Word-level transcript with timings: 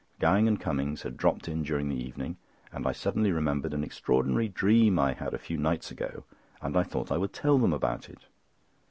Gowing 0.17 0.47
and 0.47 0.59
Cummings 0.59 1.03
had 1.03 1.15
dropped 1.15 1.47
in 1.47 1.61
during 1.61 1.87
the 1.87 1.95
evening, 2.03 2.37
and 2.73 2.87
I 2.87 2.91
suddenly 2.91 3.31
remembered 3.31 3.71
an 3.71 3.83
extraordinary 3.83 4.47
dream 4.47 4.97
I 4.97 5.13
had 5.13 5.35
a 5.35 5.37
few 5.37 5.59
nights 5.59 5.91
ago, 5.91 6.23
and 6.59 6.75
I 6.75 6.81
thought 6.81 7.11
I 7.11 7.19
would 7.19 7.33
tell 7.33 7.59
them 7.59 7.71
about 7.71 8.09
it. 8.09 8.25